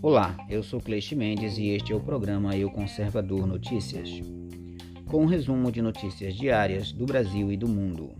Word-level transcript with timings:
Olá, 0.00 0.36
eu 0.48 0.62
sou 0.62 0.80
Cleixe 0.80 1.14
Mendes 1.14 1.58
e 1.58 1.68
este 1.70 1.92
é 1.92 1.96
o 1.96 2.00
programa 2.00 2.56
Eu 2.56 2.70
Conservador 2.70 3.46
Notícias, 3.46 4.08
com 5.06 5.24
um 5.24 5.26
resumo 5.26 5.70
de 5.72 5.82
notícias 5.82 6.34
diárias 6.34 6.92
do 6.92 7.04
Brasil 7.04 7.50
e 7.52 7.56
do 7.56 7.68
mundo. 7.68 8.14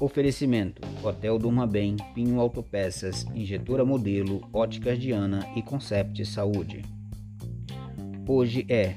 Oferecimento: 0.00 0.80
Hotel 1.02 1.38
Durma 1.38 1.66
Bem, 1.66 1.96
Pinho 2.14 2.40
Autopeças, 2.40 3.26
Injetora 3.34 3.84
Modelo, 3.84 4.48
Óticas 4.52 4.98
Diana 4.98 5.46
e 5.56 5.62
Concept 5.62 6.24
Saúde. 6.24 6.82
Hoje 8.26 8.64
é 8.68 8.94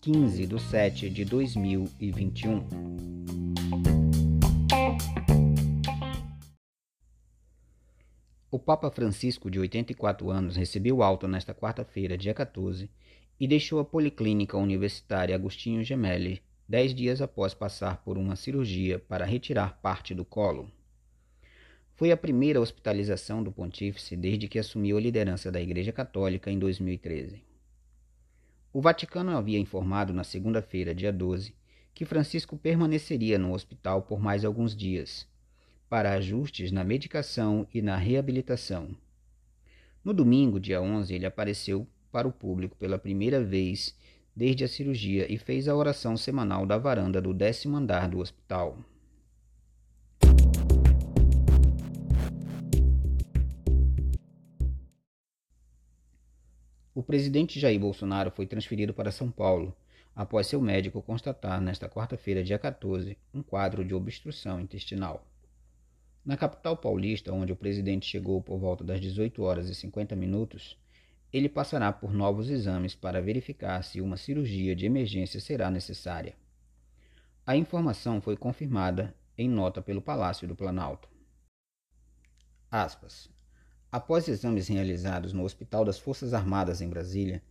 15 0.00 0.46
de 0.46 0.60
7 0.60 1.10
de 1.10 1.24
2021. 1.24 3.13
O 8.54 8.58
Papa 8.60 8.88
Francisco, 8.88 9.50
de 9.50 9.58
84 9.58 10.30
anos, 10.30 10.54
recebeu 10.54 11.02
alta 11.02 11.26
nesta 11.26 11.52
quarta-feira, 11.52 12.16
dia 12.16 12.32
14, 12.32 12.88
e 13.40 13.48
deixou 13.48 13.80
a 13.80 13.84
Policlínica 13.84 14.56
Universitária 14.56 15.34
Agostinho 15.34 15.82
Gemelli 15.82 16.40
dez 16.68 16.94
dias 16.94 17.20
após 17.20 17.52
passar 17.52 18.04
por 18.04 18.16
uma 18.16 18.36
cirurgia 18.36 19.00
para 19.00 19.24
retirar 19.24 19.80
parte 19.82 20.14
do 20.14 20.24
colo. 20.24 20.70
Foi 21.96 22.12
a 22.12 22.16
primeira 22.16 22.60
hospitalização 22.60 23.42
do 23.42 23.50
pontífice 23.50 24.16
desde 24.16 24.46
que 24.46 24.60
assumiu 24.60 24.98
a 24.98 25.00
liderança 25.00 25.50
da 25.50 25.60
Igreja 25.60 25.90
Católica 25.90 26.48
em 26.48 26.56
2013. 26.56 27.42
O 28.72 28.80
Vaticano 28.80 29.36
havia 29.36 29.58
informado 29.58 30.12
na 30.12 30.22
segunda-feira, 30.22 30.94
dia 30.94 31.12
12, 31.12 31.52
que 31.92 32.04
Francisco 32.04 32.56
permaneceria 32.56 33.36
no 33.36 33.52
hospital 33.52 34.02
por 34.02 34.20
mais 34.20 34.44
alguns 34.44 34.76
dias, 34.76 35.26
para 35.94 36.14
ajustes 36.14 36.72
na 36.72 36.82
medicação 36.82 37.68
e 37.72 37.80
na 37.80 37.96
reabilitação. 37.96 38.96
No 40.04 40.12
domingo, 40.12 40.58
dia 40.58 40.82
11, 40.82 41.14
ele 41.14 41.24
apareceu 41.24 41.86
para 42.10 42.26
o 42.26 42.32
público 42.32 42.74
pela 42.74 42.98
primeira 42.98 43.40
vez 43.40 43.96
desde 44.34 44.64
a 44.64 44.68
cirurgia 44.68 45.32
e 45.32 45.38
fez 45.38 45.68
a 45.68 45.76
oração 45.76 46.16
semanal 46.16 46.66
da 46.66 46.76
varanda 46.78 47.22
do 47.22 47.32
décimo 47.32 47.76
andar 47.76 48.08
do 48.08 48.18
hospital. 48.18 48.76
O 56.92 57.04
presidente 57.04 57.60
Jair 57.60 57.78
Bolsonaro 57.78 58.32
foi 58.32 58.48
transferido 58.48 58.92
para 58.92 59.12
São 59.12 59.30
Paulo 59.30 59.72
após 60.12 60.48
seu 60.48 60.60
médico 60.60 61.00
constatar 61.00 61.60
nesta 61.60 61.88
quarta-feira, 61.88 62.42
dia 62.42 62.58
14, 62.58 63.16
um 63.32 63.44
quadro 63.44 63.84
de 63.84 63.94
obstrução 63.94 64.60
intestinal. 64.60 65.24
Na 66.24 66.38
capital 66.38 66.74
paulista, 66.74 67.32
onde 67.34 67.52
o 67.52 67.56
presidente 67.56 68.06
chegou 68.06 68.40
por 68.40 68.58
volta 68.58 68.82
das 68.82 68.98
18 68.98 69.42
horas 69.42 69.68
e 69.68 69.74
50 69.74 70.16
minutos, 70.16 70.78
ele 71.30 71.50
passará 71.50 71.92
por 71.92 72.14
novos 72.14 72.48
exames 72.48 72.94
para 72.94 73.20
verificar 73.20 73.82
se 73.84 74.00
uma 74.00 74.16
cirurgia 74.16 74.74
de 74.74 74.86
emergência 74.86 75.38
será 75.38 75.70
necessária. 75.70 76.34
A 77.46 77.54
informação 77.56 78.22
foi 78.22 78.38
confirmada 78.38 79.14
em 79.36 79.50
nota 79.50 79.82
pelo 79.82 80.00
Palácio 80.00 80.48
do 80.48 80.56
Planalto. 80.56 81.10
Aspas. 82.70 83.28
Após 83.92 84.26
exames 84.26 84.68
realizados 84.68 85.34
no 85.34 85.44
Hospital 85.44 85.84
das 85.84 85.98
Forças 85.98 86.32
Armadas 86.32 86.80
em 86.80 86.88
Brasília, 86.88 87.42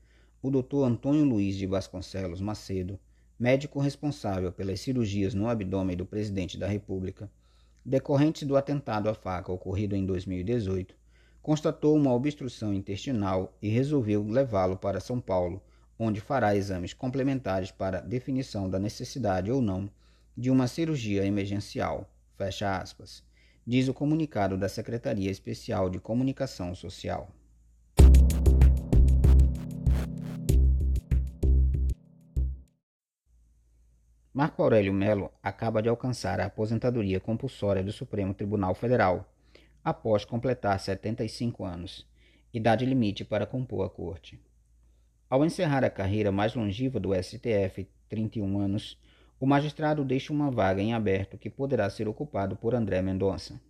o 0.41 0.49
Dr. 0.49 0.83
Antônio 0.85 1.23
Luiz 1.25 1.55
de 1.55 1.67
Vasconcelos 1.67 2.41
Macedo, 2.41 2.99
médico 3.37 3.79
responsável 3.79 4.51
pelas 4.51 4.79
cirurgias 4.79 5.35
no 5.35 5.47
abdômen 5.47 5.95
do 5.95 6.07
presidente 6.07 6.57
da 6.57 6.67
República, 6.67 7.29
decorrentes 7.85 8.47
do 8.47 8.55
atentado 8.55 9.09
à 9.09 9.13
faca 9.13 9.51
ocorrido 9.51 9.95
em 9.95 10.05
2018, 10.05 10.95
constatou 11.41 11.95
uma 11.95 12.13
obstrução 12.13 12.73
intestinal 12.73 13.53
e 13.61 13.67
resolveu 13.67 14.25
levá-lo 14.25 14.77
para 14.77 15.01
São 15.01 15.19
Paulo, 15.19 15.61
onde 15.99 16.21
fará 16.21 16.55
exames 16.55 16.93
complementares 16.93 17.71
para 17.71 17.99
definição 17.99 18.69
da 18.69 18.79
necessidade 18.79 19.51
ou 19.51 19.61
não 19.61 19.89
de 20.35 20.49
uma 20.49 20.67
cirurgia 20.67 21.25
emergencial. 21.25 22.09
Fecha 22.37 22.77
aspas. 22.77 23.23
Diz 23.65 23.87
o 23.87 23.93
comunicado 23.93 24.57
da 24.57 24.67
Secretaria 24.67 25.29
Especial 25.29 25.89
de 25.89 25.99
Comunicação 25.99 26.73
Social. 26.73 27.29
Marco 34.33 34.63
Aurélio 34.63 34.91
Melo 34.91 35.31
acaba 35.43 35.79
de 35.79 35.87
alcançar 35.87 36.39
a 36.39 36.45
aposentadoria 36.45 37.19
compulsória 37.19 37.83
do 37.83 37.91
Supremo 37.91 38.33
Tribunal 38.33 38.73
Federal 38.73 39.31
após 39.83 40.25
completar 40.25 40.79
75 40.79 41.63
anos, 41.63 42.07
idade 42.51 42.83
limite 42.83 43.23
para 43.23 43.45
compor 43.45 43.85
a 43.85 43.89
corte. 43.89 44.41
Ao 45.29 45.45
encerrar 45.45 45.83
a 45.83 45.89
carreira 45.89 46.31
mais 46.31 46.55
longeva 46.55 46.99
do 46.99 47.13
STF, 47.13 47.87
31 48.09 48.57
anos, 48.57 48.99
o 49.39 49.45
magistrado 49.45 50.03
deixa 50.03 50.33
uma 50.33 50.49
vaga 50.49 50.81
em 50.81 50.95
aberto 50.95 51.37
que 51.37 51.47
poderá 51.47 51.87
ser 51.91 52.07
ocupado 52.07 52.55
por 52.55 52.73
André 52.73 53.03
Mendonça. 53.03 53.61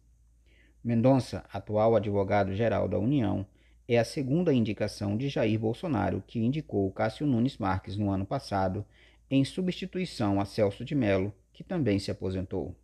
Mendonça, 0.81 1.44
atual 1.52 1.94
advogado-geral 1.94 2.88
da 2.88 2.97
União, 2.97 3.46
é 3.85 4.00
a 4.00 4.06
segunda 4.06 4.53
indicação 4.53 5.18
de 5.18 5.28
Jair 5.28 5.59
Bolsonaro, 5.59 6.23
que 6.25 6.40
indicou 6.40 6.90
Cássio 6.94 7.28
Nunes 7.28 7.57
Marques 7.57 7.97
no 7.97 8.09
ano 8.09 8.25
passado, 8.25 8.85
em 9.29 9.44
substituição 9.44 10.39
a 10.39 10.45
Celso 10.45 10.85
de 10.85 10.95
Mello, 10.95 11.34
que 11.51 11.63
também 11.63 12.00
se 12.00 12.11
aposentou. 12.11 12.75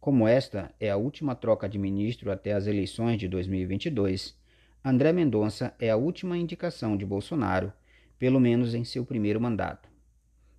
Como 0.00 0.26
esta 0.26 0.74
é 0.80 0.90
a 0.90 0.96
última 0.96 1.34
troca 1.34 1.68
de 1.68 1.78
ministro 1.78 2.30
até 2.32 2.52
as 2.52 2.66
eleições 2.66 3.18
de 3.18 3.28
2022, 3.28 4.36
André 4.84 5.12
Mendonça 5.12 5.74
é 5.78 5.90
a 5.90 5.96
última 5.96 6.36
indicação 6.36 6.96
de 6.96 7.06
Bolsonaro, 7.06 7.72
pelo 8.18 8.40
menos 8.40 8.74
em 8.74 8.84
seu 8.84 9.06
primeiro 9.06 9.40
mandato. 9.40 9.88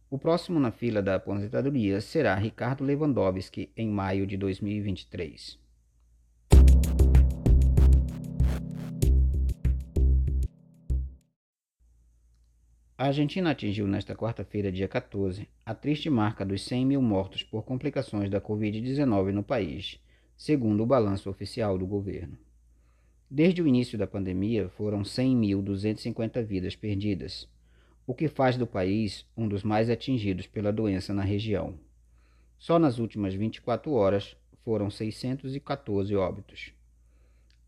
O 0.10 0.18
próximo 0.18 0.60
na 0.60 0.72
fila 0.72 1.02
da 1.02 1.16
aposentadoria 1.16 2.00
será 2.00 2.36
Ricardo 2.36 2.84
Lewandowski, 2.84 3.72
em 3.76 3.90
maio 3.90 4.28
de 4.28 4.38
2023. 4.38 5.63
A 12.96 13.06
Argentina 13.06 13.50
atingiu 13.50 13.88
nesta 13.88 14.16
quarta-feira, 14.16 14.72
dia 14.72 14.88
14, 14.88 15.50
a 15.66 15.74
triste 15.74 16.12
marca 16.12 16.46
dos 16.46 16.62
100 16.62 16.86
mil 16.86 17.02
mortos 17.02 17.42
por 17.42 17.64
complicações 17.64 18.30
da 18.30 18.40
Covid-19 18.40 19.32
no 19.32 19.42
país, 19.42 20.00
segundo 20.38 20.84
o 20.84 20.86
balanço 20.86 21.28
oficial 21.28 21.76
do 21.76 21.88
governo. 21.88 22.38
Desde 23.28 23.64
o 23.64 23.68
início 23.68 23.98
da 23.98 24.06
pandemia, 24.06 24.70
foram 24.70 25.02
100.250 25.02 26.44
vidas 26.44 26.76
perdidas, 26.76 27.50
o 28.06 28.14
que 28.14 28.28
faz 28.28 28.58
do 28.58 28.68
país 28.68 29.26
um 29.36 29.48
dos 29.48 29.64
mais 29.64 29.90
atingidos 29.90 30.46
pela 30.46 30.72
doença 30.72 31.16
na 31.16 31.24
região. 31.24 31.74
Só 32.60 32.78
nas 32.78 33.00
últimas 33.00 33.34
24 33.34 33.92
horas 33.92 34.38
foram 34.64 34.92
614 34.92 36.16
óbitos. 36.16 36.72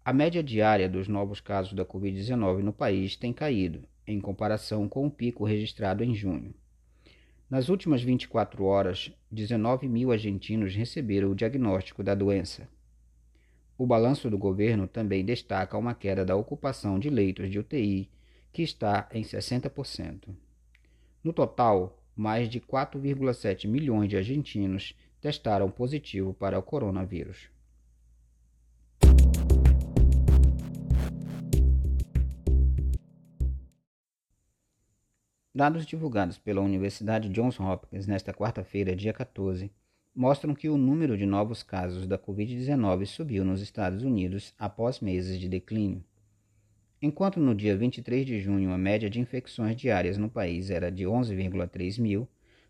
A 0.06 0.13
média 0.13 0.44
diária 0.44 0.88
dos 0.88 1.07
novos 1.07 1.42
casos 1.42 1.74
da 1.74 1.84
Covid-19 1.84 2.59
no 2.59 2.72
país 2.72 3.16
tem 3.16 3.34
caído 3.34 3.88
em 4.07 4.19
comparação 4.19 4.88
com 4.88 5.05
o 5.05 5.11
pico 5.11 5.43
registrado 5.43 6.03
em 6.03 6.13
junho. 6.13 6.53
Nas 7.49 7.69
últimas 7.69 8.01
24 8.01 8.63
horas, 8.63 9.11
19 9.31 9.88
mil 9.88 10.11
argentinos 10.11 10.75
receberam 10.75 11.31
o 11.31 11.35
diagnóstico 11.35 12.03
da 12.03 12.15
doença. 12.15 12.67
O 13.77 13.85
balanço 13.85 14.29
do 14.29 14.38
governo 14.38 14.88
também 14.88 15.23
destaca 15.23 15.77
uma 15.77 15.94
queda 15.94 16.25
da 16.25 16.35
ocupação 16.35 16.97
de 16.97 17.09
leitos 17.09 17.49
de 17.51 17.59
UTI, 17.59 18.09
que 18.51 18.61
está 18.63 19.07
em 19.13 19.21
60%. 19.21 20.29
No 21.23 21.33
total, 21.33 22.01
mais 22.15 22.47
de 22.47 22.61
4,7 22.61 23.67
milhões 23.67 24.09
de 24.09 24.15
argentinos 24.15 24.95
testaram 25.19 25.69
positivo 25.69 26.33
para 26.33 26.57
o 26.57 26.63
coronavírus. 26.63 27.50
Dados 35.56 35.86
divulgados 35.86 36.38
pela 36.38 36.60
Universidade 36.60 37.30
Johns 37.30 37.57
Hopkins 37.62 38.06
nesta 38.06 38.34
quarta-feira, 38.34 38.94
dia 38.94 39.13
14, 39.13 39.72
mostram 40.13 40.54
que 40.54 40.68
o 40.68 40.78
número 40.78 41.18
de 41.18 41.25
novos 41.25 41.63
casos 41.63 42.06
da 42.06 42.19
Covid-19 42.19 43.06
subiu 43.06 43.46
nos 43.46 43.62
Estados 43.62 44.04
Unidos 44.04 44.54
após 44.60 45.00
meses 45.00 45.40
de 45.40 45.48
declínio. 45.48 46.04
Enquanto 47.02 47.40
no 47.40 47.56
dia 47.56 47.74
23 47.74 48.25
de 48.25 48.38
junho 48.38 48.74
a 48.74 48.78
média 48.78 49.10
de 49.10 49.22
infecções 49.22 49.78
diárias 49.78 50.18
no 50.18 50.30
país 50.30 50.69
era 50.69 50.92
de 50.92 51.06
11,3 51.06 52.02
mil, 52.02 52.28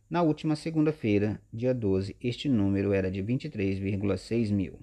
na 0.07 0.21
última 0.21 0.55
segunda-feira, 0.55 1.41
dia 1.51 1.73
12, 1.73 2.15
este 2.21 2.47
número 2.47 2.93
era 2.93 3.09
de 3.09 3.23
23,6 3.23 4.51
mil. 4.51 4.79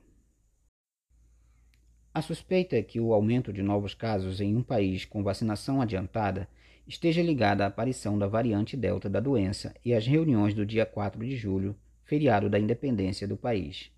A 2.13 2.21
suspeita 2.21 2.77
é 2.77 2.83
que 2.83 2.99
o 2.99 3.15
aumento 3.15 3.53
de 3.53 3.63
novos 3.63 3.95
casos 3.95 4.41
em 4.41 4.57
um 4.57 4.63
país 4.63 5.05
com 5.05 5.23
vacinação 5.23 5.81
adiantada 5.81 6.49
esteja 6.87 7.23
ligada 7.23 7.65
à 7.65 7.69
aparição 7.69 8.19
da 8.19 8.27
variante 8.27 8.77
Delta 8.77 9.09
da 9.09 9.21
doença 9.21 9.75
e 9.85 9.95
às 9.95 10.07
reuniões 10.07 10.55
do 10.55 10.67
dia 10.67 10.85
4 10.85 11.25
de 11.25 11.37
julho, 11.37 11.77
feriado 12.05 12.51
da 12.51 12.59
independência 12.59 13.27
do 13.27 13.37
país. 13.37 13.91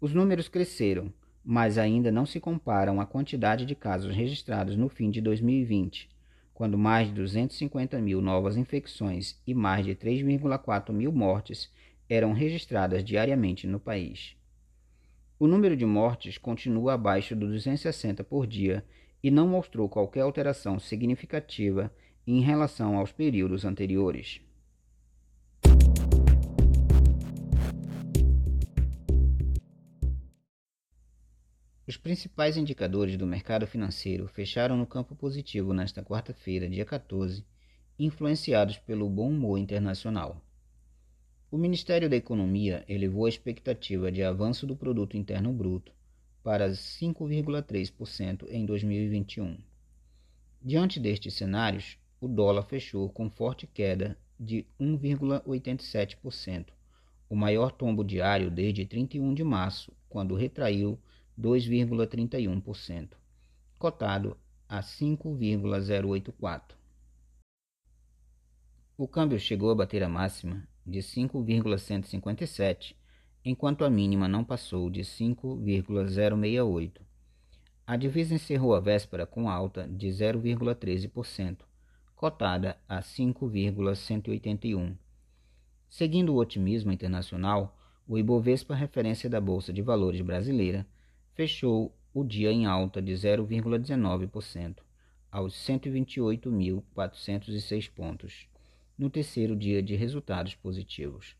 Os 0.00 0.12
números 0.12 0.48
cresceram, 0.48 1.12
mas 1.44 1.78
ainda 1.78 2.10
não 2.10 2.26
se 2.26 2.38
comparam 2.38 3.00
à 3.00 3.06
quantidade 3.06 3.64
de 3.64 3.74
casos 3.74 4.14
registrados 4.14 4.76
no 4.76 4.88
fim 4.88 5.10
de 5.10 5.20
2020, 5.20 6.08
quando 6.52 6.76
mais 6.76 7.08
de 7.08 7.14
250 7.14 8.00
mil 8.00 8.20
novas 8.20 8.56
infecções 8.56 9.40
e 9.46 9.54
mais 9.54 9.84
de 9.84 9.94
3,4 9.94 10.92
mil 10.92 11.12
mortes 11.12 11.70
eram 12.08 12.32
registradas 12.32 13.04
diariamente 13.04 13.66
no 13.66 13.80
país. 13.80 14.36
O 15.38 15.46
número 15.46 15.76
de 15.76 15.84
mortes 15.84 16.38
continua 16.38 16.94
abaixo 16.94 17.36
dos 17.36 17.50
260 17.50 18.24
por 18.24 18.46
dia 18.46 18.84
e 19.26 19.30
não 19.32 19.48
mostrou 19.48 19.88
qualquer 19.88 20.20
alteração 20.20 20.78
significativa 20.78 21.92
em 22.24 22.40
relação 22.42 22.96
aos 22.96 23.10
períodos 23.10 23.64
anteriores. 23.64 24.40
Os 31.88 31.96
principais 31.96 32.56
indicadores 32.56 33.16
do 33.16 33.26
mercado 33.26 33.66
financeiro 33.66 34.28
fecharam 34.28 34.76
no 34.76 34.86
campo 34.86 35.16
positivo 35.16 35.74
nesta 35.74 36.04
quarta-feira, 36.04 36.68
dia 36.68 36.84
14, 36.84 37.44
influenciados 37.98 38.78
pelo 38.78 39.10
bom 39.10 39.30
humor 39.30 39.58
internacional. 39.58 40.40
O 41.50 41.58
Ministério 41.58 42.08
da 42.08 42.14
Economia 42.14 42.84
elevou 42.88 43.26
a 43.26 43.28
expectativa 43.28 44.12
de 44.12 44.22
avanço 44.22 44.68
do 44.68 44.76
produto 44.76 45.16
interno 45.16 45.52
bruto 45.52 45.95
para 46.46 46.70
5,3% 46.70 48.46
em 48.50 48.64
2021. 48.64 49.58
Diante 50.62 51.00
destes 51.00 51.34
cenários, 51.34 51.98
o 52.20 52.28
dólar 52.28 52.62
fechou 52.62 53.10
com 53.10 53.28
forte 53.28 53.66
queda 53.66 54.16
de 54.38 54.64
1,87%, 54.80 56.66
o 57.28 57.34
maior 57.34 57.72
tombo 57.72 58.04
diário 58.04 58.48
desde 58.48 58.86
31 58.86 59.34
de 59.34 59.42
março, 59.42 59.90
quando 60.08 60.36
retraiu 60.36 60.96
2,31%, 61.36 63.08
cotado 63.76 64.38
a 64.68 64.80
5,084. 64.82 66.78
O 68.96 69.08
câmbio 69.08 69.40
chegou 69.40 69.72
a 69.72 69.74
bater 69.74 70.04
a 70.04 70.08
máxima 70.08 70.62
de 70.86 71.02
5,157, 71.02 72.96
enquanto 73.48 73.84
a 73.84 73.90
mínima 73.90 74.26
não 74.26 74.42
passou 74.42 74.90
de 74.90 75.04
5,068. 75.04 77.00
A 77.86 77.96
divisa 77.96 78.34
encerrou 78.34 78.74
a 78.74 78.80
véspera 78.80 79.24
com 79.24 79.48
alta 79.48 79.86
de 79.86 80.08
0,13%, 80.08 81.58
cotada 82.16 82.76
a 82.88 83.00
5,181. 83.00 84.96
Seguindo 85.88 86.34
o 86.34 86.38
otimismo 86.38 86.90
internacional, 86.90 87.78
o 88.08 88.18
Ibovespa, 88.18 88.74
referência 88.74 89.30
da 89.30 89.40
Bolsa 89.40 89.72
de 89.72 89.80
Valores 89.80 90.22
brasileira, 90.22 90.84
fechou 91.32 91.96
o 92.12 92.24
dia 92.24 92.50
em 92.50 92.66
alta 92.66 93.00
de 93.00 93.12
0,19%, 93.12 94.78
aos 95.30 95.54
128.406 95.54 97.92
pontos 97.92 98.48
no 98.98 99.08
terceiro 99.08 99.54
dia 99.54 99.80
de 99.80 99.94
resultados 99.94 100.56
positivos. 100.56 101.36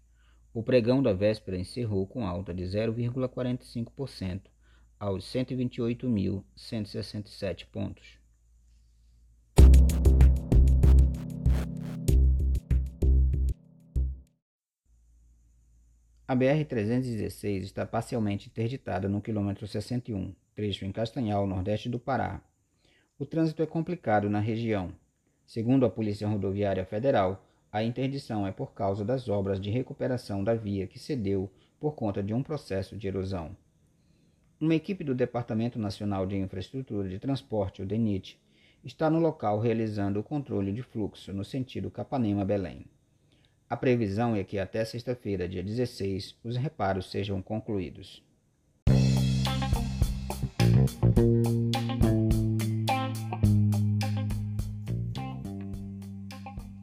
O 0.56 0.62
pregão 0.62 1.02
da 1.02 1.12
véspera 1.12 1.58
encerrou 1.58 2.06
com 2.06 2.26
alta 2.26 2.54
de 2.54 2.64
0,45% 2.64 4.40
aos 4.98 5.26
128.167 5.26 7.66
pontos. 7.66 8.18
A 16.26 16.34
BR-316 16.34 17.64
está 17.64 17.84
parcialmente 17.84 18.48
interditada 18.48 19.10
no 19.10 19.20
quilômetro 19.20 19.66
61, 19.66 20.34
trecho 20.54 20.86
em 20.86 20.90
Castanhal, 20.90 21.46
nordeste 21.46 21.90
do 21.90 21.98
Pará. 21.98 22.40
O 23.18 23.26
trânsito 23.26 23.62
é 23.62 23.66
complicado 23.66 24.30
na 24.30 24.40
região. 24.40 24.90
Segundo 25.44 25.84
a 25.84 25.90
Polícia 25.90 26.26
Rodoviária 26.26 26.86
Federal, 26.86 27.45
a 27.76 27.84
interdição 27.84 28.46
é 28.46 28.50
por 28.50 28.73
causa 28.73 29.05
das 29.05 29.28
obras 29.28 29.61
de 29.61 29.69
recuperação 29.69 30.43
da 30.43 30.55
via 30.55 30.87
que 30.87 30.99
cedeu 30.99 31.50
por 31.78 31.94
conta 31.94 32.23
de 32.23 32.32
um 32.32 32.43
processo 32.43 32.96
de 32.96 33.06
erosão. 33.06 33.55
Uma 34.58 34.75
equipe 34.75 35.05
do 35.05 35.14
Departamento 35.14 35.78
Nacional 35.78 36.26
de 36.26 36.38
Infraestrutura 36.38 37.06
de 37.06 37.19
Transporte, 37.19 37.82
o 37.82 37.87
DENIT, 37.87 38.40
está 38.82 39.11
no 39.11 39.20
local 39.20 39.61
realizando 39.61 40.19
o 40.19 40.23
controle 40.23 40.73
de 40.73 40.82
fluxo 40.82 41.34
no 41.34 41.44
sentido 41.44 41.90
Capanema-Belém. 41.90 42.87
A 43.69 43.76
previsão 43.76 44.34
é 44.34 44.43
que 44.43 44.58
até 44.58 44.82
sexta-feira, 44.82 45.46
dia 45.46 45.62
16, 45.62 46.34
os 46.43 46.56
reparos 46.56 47.11
sejam 47.11 47.43
concluídos. 47.43 48.25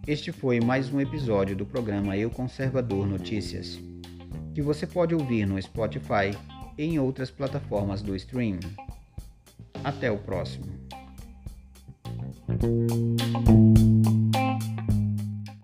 Este 0.05 0.33
foi 0.33 0.59
mais 0.59 0.93
um 0.93 0.99
episódio 0.99 1.55
do 1.55 1.65
programa 1.65 2.17
Eu 2.17 2.29
Conservador 2.29 3.07
Notícias, 3.07 3.79
que 4.53 4.61
você 4.61 4.85
pode 4.85 5.15
ouvir 5.15 5.45
no 5.45 5.61
Spotify 5.61 6.37
e 6.77 6.83
em 6.83 6.99
outras 6.99 7.31
plataformas 7.31 8.01
do 8.01 8.13
streaming. 8.13 8.59
Até 9.81 10.11
o 10.11 10.17
próximo. 10.17 10.65